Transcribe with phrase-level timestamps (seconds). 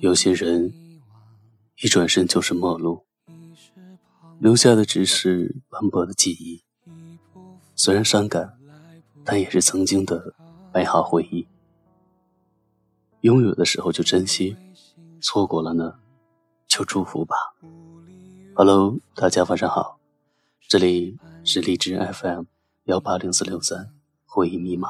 [0.00, 0.72] 有些人
[1.82, 3.04] 一转身就是陌路，
[4.38, 6.64] 留下的只是斑驳的记忆。
[7.76, 8.58] 虽然伤感，
[9.26, 10.34] 但也是曾经的
[10.72, 11.46] 美好回忆。
[13.20, 14.56] 拥有的时候就珍惜，
[15.20, 15.98] 错过了呢，
[16.66, 17.36] 就祝福吧。
[18.54, 20.00] Hello，大家晚上好，
[20.66, 22.44] 这里是荔枝 FM
[22.84, 23.92] 幺八零四六三
[24.24, 24.88] 回忆密码，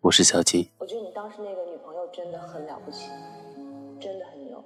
[0.00, 0.72] 我是小七。
[0.78, 3.08] 我觉得你当时那个女朋友真的很了不起。
[4.00, 4.62] 真的很牛，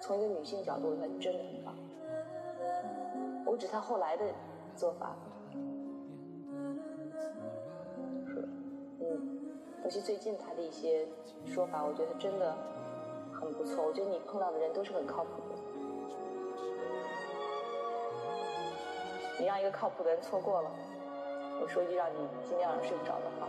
[0.00, 1.74] 从一个女性角度来，真的很棒。
[3.46, 4.24] 我指他后来的
[4.76, 5.16] 做法，
[8.26, 8.48] 是，
[9.00, 9.50] 嗯，
[9.84, 11.08] 尤其最近他的一些
[11.44, 12.56] 说法，我觉得真的
[13.32, 13.84] 很不错。
[13.84, 15.56] 我觉得你碰到的人都是很靠谱的，
[19.38, 20.70] 你让一个靠谱的人错过了，
[21.60, 23.48] 我说一句让你今天晚上睡不着的话。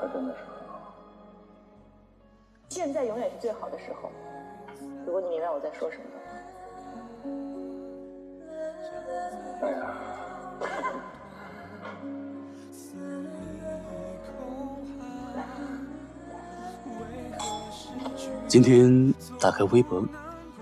[0.00, 0.94] 他真的是很好。
[2.70, 4.10] 现在永远是最好的时候。
[5.04, 6.24] 如果你明白我在说什么的话。
[9.66, 9.94] 哎呀。
[18.48, 20.02] 今天打开微博，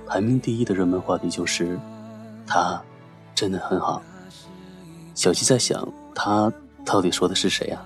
[0.07, 1.79] 排名第一的热门话题就是
[2.47, 2.83] 他
[3.35, 4.03] 真的很好。
[5.15, 6.53] 小七在想，他
[6.85, 7.83] 到底说的是谁啊？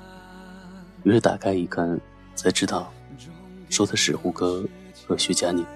[1.04, 2.00] 于是打开一看，
[2.34, 2.92] 才知道，
[3.68, 4.64] 说的是胡歌
[5.06, 5.66] 和徐佳宁。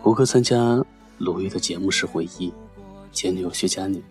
[0.00, 0.82] 胡歌参加
[1.18, 2.52] 鲁豫的节目时回忆，
[3.12, 4.02] 前女友徐佳宁。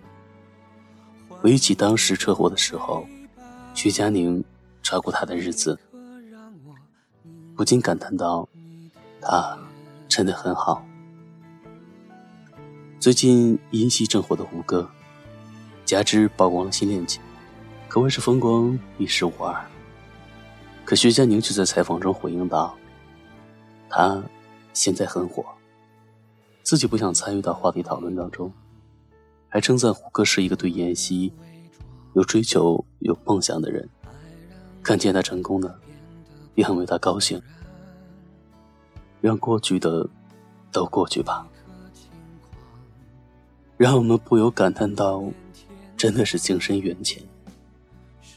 [1.29, 3.05] 回忆起当时车祸的时候，
[3.73, 4.43] 徐佳宁
[4.83, 5.79] 照顾他的日子，
[7.55, 8.47] 不禁感叹道
[9.21, 9.57] ：“他
[10.07, 10.85] 真的很好。”
[13.00, 14.89] 最近因戏正火的胡歌，
[15.83, 17.21] 加之曝光了新恋情。
[17.95, 19.66] 可谓是风光一时无二。
[20.83, 22.75] 可徐佳宁却在采访中回应道
[23.89, 24.22] ：“他
[24.73, 25.45] 现在很火，
[26.61, 28.51] 自己不想参与到话题讨论当中，
[29.47, 31.31] 还称赞胡歌是一个对演戏
[32.16, 33.88] 有追求、有梦想的人。
[34.83, 35.79] 看见他成功了，
[36.56, 37.41] 也很为他高兴。
[39.22, 40.06] 让过去的
[40.69, 41.47] 都过去吧。
[43.77, 45.23] 让我们不由感叹道：
[45.95, 47.23] 真的是情深缘浅。”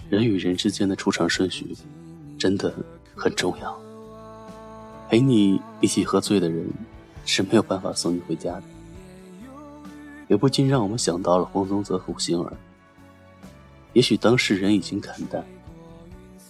[0.09, 1.77] 人与人之间的出场顺序，
[2.39, 2.75] 真的
[3.15, 3.79] 很重要。
[5.09, 6.67] 陪你一起喝醉的人，
[7.25, 8.63] 是没有办法送你回家的。
[10.29, 12.53] 也不禁让我们想到了黄宗泽和胡杏儿。
[13.93, 15.45] 也许当事人已经看淡，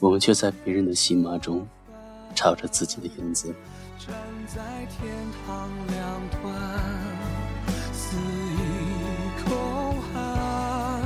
[0.00, 1.66] 我们却在别人的戏码中，
[2.34, 3.54] 朝着自己的影子。
[3.98, 4.14] 站
[4.46, 5.12] 在天
[5.46, 6.54] 堂两端，
[7.92, 8.58] 肆意
[9.44, 11.02] 空喊，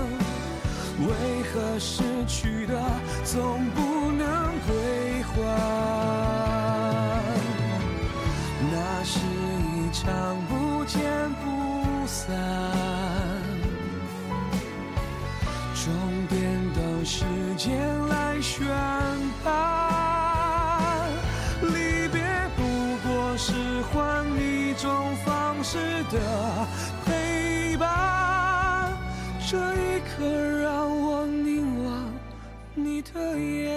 [1.00, 2.11] 为何是？
[2.32, 2.74] 去的
[3.24, 4.26] 总不能
[4.66, 5.32] 归还，
[8.72, 9.20] 那是
[9.76, 10.08] 一场
[10.48, 10.98] 不见
[11.44, 12.34] 不散。
[15.74, 15.92] 终
[16.30, 16.40] 点
[16.74, 17.26] 等时
[17.58, 17.68] 间
[18.08, 18.66] 来宣
[19.44, 21.10] 判，
[21.60, 22.24] 离别
[22.56, 22.62] 不
[23.06, 23.52] 过是
[23.92, 26.18] 换一种方式的
[32.92, 33.74] 你的眼，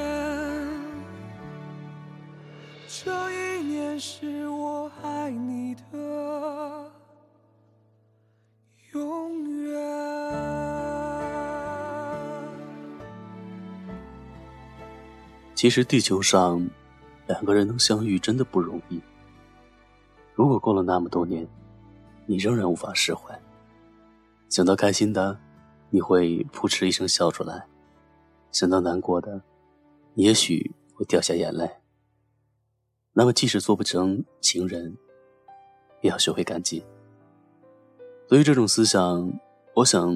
[2.85, 6.91] 这一年是我爱你的
[8.91, 9.81] 永远。
[15.55, 16.69] 其实地球上
[17.27, 19.01] 两个人能相遇真的不容易。
[20.33, 21.47] 如果过了那么多年，
[22.25, 23.33] 你仍然无法释怀，
[24.49, 25.39] 想到开心的，
[25.89, 27.65] 你会扑哧一声笑出来。
[28.55, 29.41] 想到难过的，
[30.13, 31.69] 也许会掉下眼泪。
[33.11, 34.95] 那么，即使做不成情人，
[35.99, 36.81] 也要学会感激。
[38.29, 39.37] 对于这种思想，
[39.73, 40.09] 我想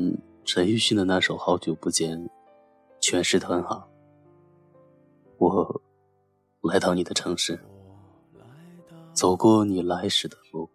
[0.45, 2.17] 陈奕迅的那首《好久不见》
[3.01, 3.89] 诠释的很好。
[5.37, 5.81] 我
[6.61, 7.59] 来到你的城市，
[9.11, 10.69] 走过你来时的路，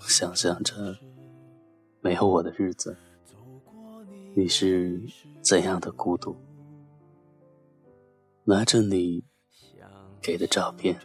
[0.00, 0.96] 想象着
[2.00, 2.96] 没有我的日子，
[4.34, 4.98] 你是
[5.42, 6.34] 怎样的孤独。
[8.48, 9.22] 拿着你
[10.22, 10.98] 给的照片，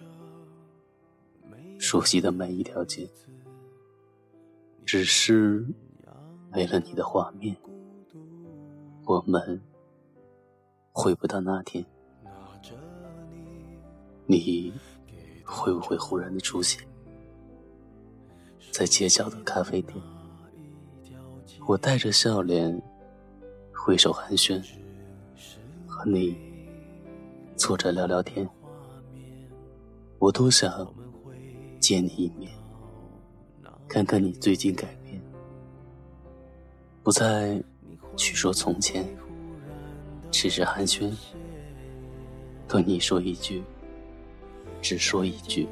[1.78, 3.06] 熟悉的每一条街，
[4.86, 5.68] 只是
[6.54, 7.54] 没了你的画面，
[9.04, 9.62] 我们
[10.94, 11.86] 回不到那天。
[14.26, 14.72] 你
[15.44, 16.82] 会不会忽然的出现
[18.72, 20.02] 在街角的咖啡店，
[21.68, 22.82] 我带着笑脸，
[23.74, 24.64] 挥手寒暄，
[25.86, 26.53] 和你
[27.66, 28.46] 坐着聊聊天。
[30.20, 30.94] 我多想
[31.80, 32.52] 见你一面，
[33.88, 35.22] 看看你最近改变，
[37.04, 37.64] 不再
[38.18, 39.08] 去说从前，
[40.30, 41.10] 只是寒暄，
[42.68, 43.64] 对你说一句，
[44.82, 45.66] 只说一句，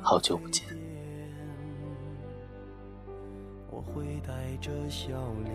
[0.00, 0.66] 好久不见。
[3.70, 5.08] 我会带着笑
[5.44, 5.54] 脸，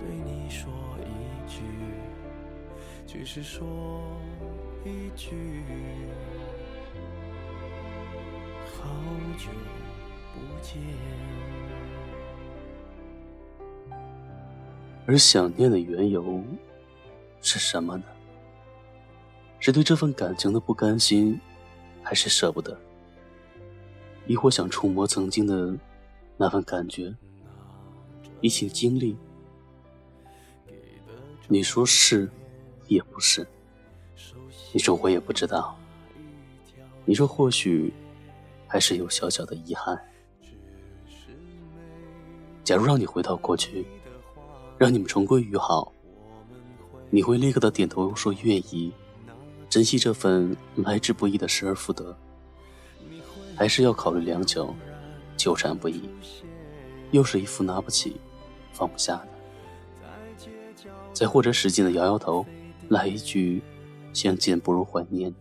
[0.00, 1.60] 对你说一句，
[3.06, 3.68] 只是说。
[4.82, 5.62] 一句
[8.64, 8.88] 好
[9.36, 9.50] 久
[10.32, 10.80] 不见，
[15.04, 16.42] 而想念的缘由
[17.42, 18.04] 是什么呢？
[19.58, 21.38] 是对这份感情的不甘心，
[22.02, 22.74] 还是舍不得？
[24.26, 25.78] 亦或想触摸曾经的
[26.38, 27.14] 那份感觉，
[28.40, 29.14] 一起经历？
[31.52, 32.30] 你说是，
[32.86, 33.44] 也不是。
[34.72, 35.76] 你说我也不知道。
[37.04, 37.92] 你说或许
[38.68, 40.00] 还是有小小的遗憾。
[42.62, 43.84] 假如让你回到过去，
[44.78, 45.92] 让你们重归于好，
[47.10, 48.92] 你会立刻的点头说愿意，
[49.68, 52.16] 珍惜这份来之不易的失而复得，
[53.56, 54.72] 还是要考虑良久，
[55.36, 56.08] 纠缠不已，
[57.10, 58.20] 又是一副拿不起，
[58.72, 59.28] 放不下的？
[61.12, 62.44] 再或者使劲的摇摇头，
[62.88, 63.62] 来一句。
[64.12, 65.32] 相见不如怀念。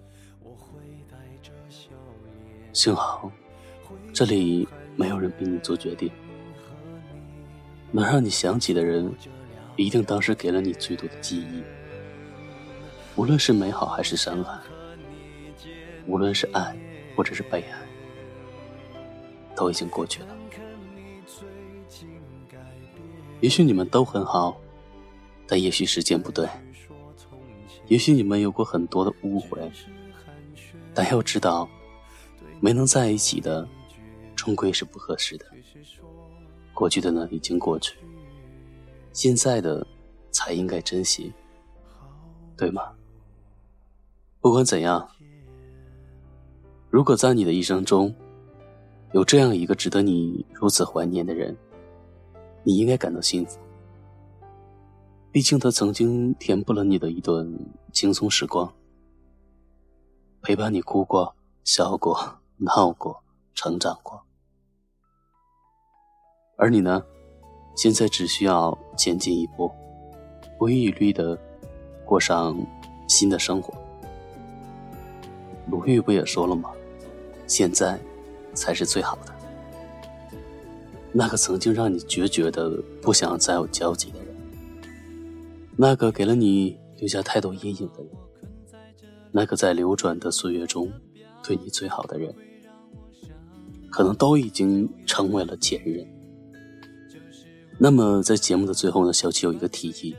[2.71, 3.31] 幸好，
[4.13, 6.11] 这里没有人逼你做决定。
[7.91, 9.11] 能让你想起的人，
[9.75, 11.63] 一定当时给了你最多的记忆。
[13.15, 14.59] 无论是美好还是伤害，
[16.05, 16.77] 无论是爱
[17.15, 17.79] 或者是被爱，
[19.55, 20.27] 都已经过去了。
[23.41, 24.61] 也许你们都很好，
[25.49, 26.47] 但也许时间不对。
[27.87, 29.59] 也许你们有过很多的误会，
[30.93, 31.67] 但要知道，
[32.61, 33.67] 没能在一起的，
[34.35, 35.45] 终归是不合适的。
[36.71, 37.97] 过去的呢，已经过去，
[39.11, 39.85] 现在的
[40.29, 41.33] 才应该珍惜，
[42.55, 42.93] 对吗？
[44.39, 45.09] 不管怎样，
[46.91, 48.13] 如果在你的一生中，
[49.13, 51.57] 有这样一个值得你如此怀念的人，
[52.63, 53.57] 你应该感到幸福。
[55.31, 57.47] 毕竟，他曾经填补了你的一段
[57.93, 58.73] 轻松时光，
[60.41, 63.23] 陪伴你哭过、笑过、闹过、
[63.53, 64.23] 成长过。
[66.57, 67.05] 而你呢，
[67.75, 69.71] 现在只需要前进一步，
[70.57, 71.39] 不遗余力的
[72.03, 72.57] 过上
[73.07, 73.71] 新的生活。
[75.67, 76.71] 鲁豫不也说了吗？
[77.45, 77.99] 现在
[78.55, 79.35] 才是最好的。
[81.11, 84.28] 那个曾经让你决绝的不想再有交集的人。
[85.81, 88.11] 那个给了你留下太多阴影的人，
[89.31, 90.91] 那个在流转的岁月中
[91.41, 92.35] 对你最好的人，
[93.89, 96.05] 可能都已经成为了前任。
[97.77, 100.17] 那么，在节目的最后呢，小七有一个提议，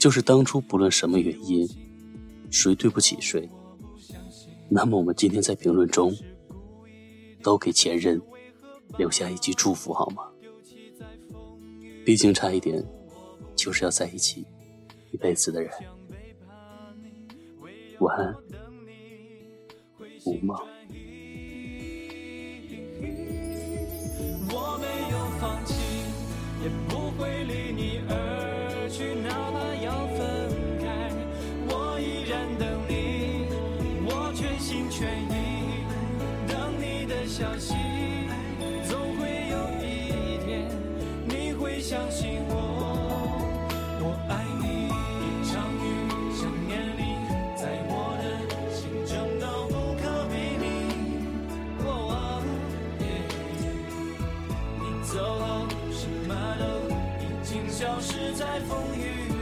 [0.00, 1.64] 就是当初不论什么原因，
[2.50, 3.48] 谁对不起谁，
[4.68, 6.12] 那么我们今天在评论中
[7.40, 8.20] 都给前任
[8.98, 10.24] 留下一句祝福，好吗？
[12.04, 12.84] 毕竟差一点，
[13.54, 14.44] 就是要在一起。
[15.16, 15.72] 一辈子的人，
[18.00, 18.36] 晚安，
[20.26, 20.75] 无梦。
[55.12, 56.92] 走后什么都
[57.24, 59.35] 已经消失在风雨。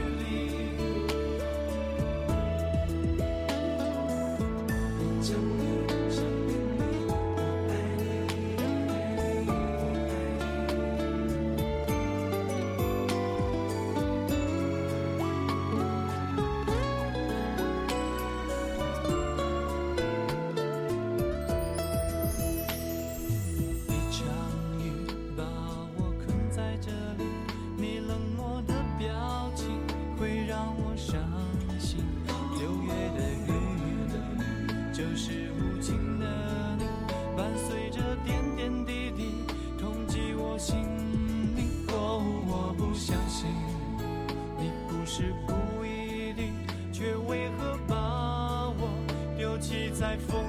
[45.17, 46.43] 是故意的
[46.91, 48.89] 却为何把我
[49.37, 50.44] 丢弃在风